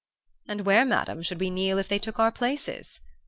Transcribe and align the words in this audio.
"'And 0.47 0.61
where, 0.61 0.83
Madam, 0.83 1.21
should 1.21 1.39
we 1.39 1.51
kneel 1.51 1.77
if 1.77 1.87
they 1.87 1.99
took 1.99 2.17
our 2.17 2.31
places? 2.31 3.01